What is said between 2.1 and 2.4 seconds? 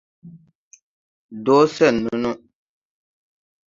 no: